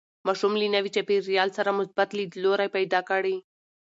ماشوم 0.27 0.53
له 0.61 0.67
نوي 0.75 0.89
چاپېریال 0.95 1.49
سره 1.57 1.69
مثبت 1.79 2.09
لیدلوری 2.17 2.67
پیدا 2.77 2.99
کړي. 3.09 3.35